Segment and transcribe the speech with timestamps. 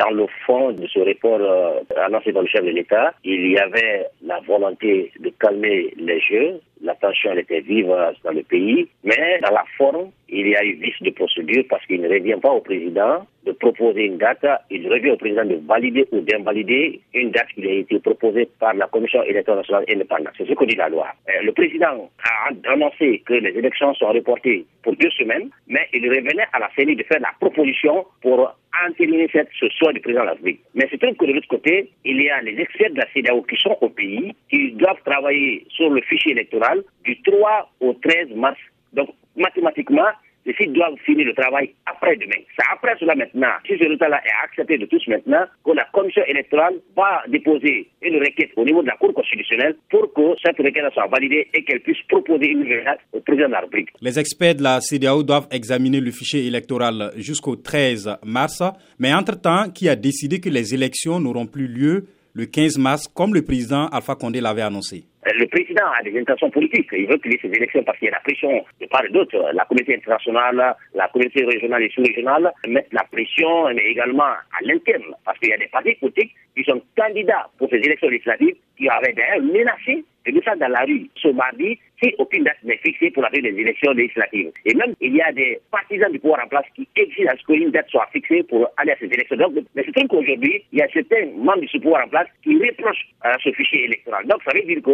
[0.00, 3.58] Dans le fond de ce report euh, annoncé par le chef de l'État, il y
[3.58, 9.38] avait la volonté de calmer les jeux, la tension était vive dans le pays, mais
[9.42, 12.50] dans la forme, il y a eu vice de procédure parce qu'il ne revient pas
[12.50, 17.30] au président de proposer une date, il revient au président de valider ou d'invalider une
[17.30, 20.32] date qui a été proposée par la Commission électorale nationale indépendante.
[20.38, 21.08] C'est ce que dit la loi.
[21.28, 26.08] Euh, le président a annoncé que les élections sont reportées pour deux semaines, mais il
[26.08, 28.54] revenait à la CENI de faire la proposition pour
[28.88, 30.60] entériner ce choix du président de la République.
[30.74, 33.42] Mais c'est trouve que de l'autre côté, il y a les experts de la CEDAO
[33.42, 38.30] qui sont au pays, qui doivent travailler sur le fichier électoral du 3 au 13
[38.36, 38.58] mars.
[38.92, 40.08] Donc, mathématiquement,
[40.46, 42.42] les sites doivent finir le travail après-demain.
[42.56, 46.22] C'est après cela maintenant, si ce résultat-là est accepté de tous maintenant, que la commission
[46.26, 50.92] électorale va déposer une requête au niveau de la Cour constitutionnelle pour que cette requête
[50.92, 53.90] soit validée et qu'elle puisse proposer une date au président de la République.
[54.00, 58.62] Les experts de la CDAO doivent examiner le fichier électoral jusqu'au 13 mars,
[58.98, 63.34] mais entre-temps, qui a décidé que les élections n'auront plus lieu le 15 mars, comme
[63.34, 65.04] le président Alpha Condé l'avait annoncé?
[65.26, 66.88] Le président a des intentions politiques.
[66.92, 69.04] Il veut qu'il y ait ces élections parce qu'il y a la pression de part
[69.04, 69.36] et d'autre.
[69.52, 75.14] La communauté internationale, la communauté régionale et sous-régionale mettent la pression, mais également à l'interne.
[75.24, 78.88] Parce qu'il y a des partis politiques qui sont candidats pour ces élections législatives qui
[78.88, 83.10] avaient d'ailleurs menacé de nous dans la rue ce mardi si aucune date n'est fixée
[83.10, 84.50] pour la des élections législatives.
[84.64, 87.44] Et même, il y a des partisans du pouvoir en place qui exigent à ce
[87.44, 89.36] qu'une date soit fixée pour aller à ces élections.
[89.36, 93.08] Donc, mais c'est qu'aujourd'hui, il y a certains membres ce pouvoir en place qui reprochent
[93.22, 94.26] à ce fichier électoral.
[94.26, 94.90] Donc, ça veut dire que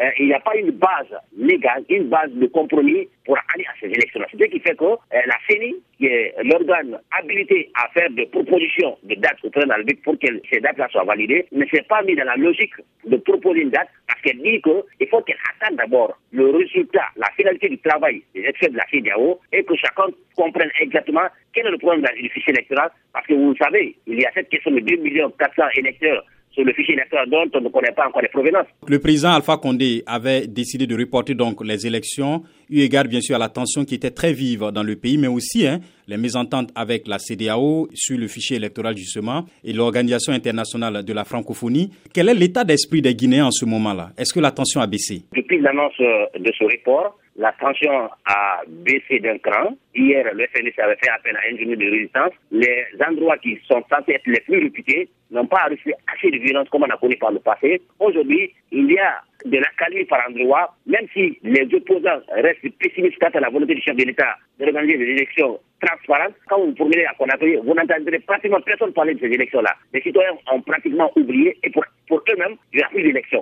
[0.00, 3.72] euh, il n'y a pas une base légale, une base de compromis pour aller à
[3.80, 4.20] ces élections.
[4.30, 8.26] C'est ce qui fait que euh, la CENI, qui est l'organe habilité à faire des
[8.26, 12.02] propositions de dates au président de pour que ces dates-là soient validées, ne s'est pas
[12.02, 12.72] mis dans la logique
[13.04, 17.30] de proposer une date parce qu'elle dit qu'il faut qu'elle attende d'abord le résultat, la
[17.36, 21.70] finalité du travail des experts de la CEDEAO et que chacun comprenne exactement quel est
[21.70, 24.70] le problème du fichier électoral parce que vous le savez, il y a cette question
[24.70, 24.96] de 2
[25.38, 28.66] 400 électeurs sur le fichier électoral dont on ne connaît pas encore les provenances.
[28.86, 33.36] Le président Alpha Condé avait décidé de reporter donc les élections, eu égard bien sûr
[33.36, 36.70] à la tension qui était très vive dans le pays, mais aussi hein, les mésententes
[36.74, 41.90] avec la CDAO sur le fichier électoral justement et l'Organisation internationale de la francophonie.
[42.12, 44.10] Quel est l'état d'esprit des Guinéens en ce moment-là?
[44.18, 45.22] Est-ce que la tension a baissé?
[45.34, 49.76] Depuis l'annonce de ce report, la tension a baissé d'un cran.
[49.94, 52.32] Hier, le FNS avait fait appel à un journée de résistance.
[52.50, 56.68] Les endroits qui sont censés être les plus réputés n'ont pas reçu assez de violence
[56.68, 57.80] comme on a connu par le passé.
[57.98, 63.18] Aujourd'hui, il y a de la qualité par endroit, même si les opposants restent pessimistes
[63.20, 66.72] quant à la volonté du chef de l'État de organiser des élections transparentes, quand vous
[66.74, 69.74] prenez à Conakry, vous n'entendrez pratiquement personne parler de ces élections-là.
[69.94, 73.38] Les citoyens ont pratiquement oublié et pour, pour eux-mêmes, il n'y a plus d'élections.